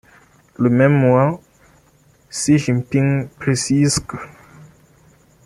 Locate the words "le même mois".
0.57-1.39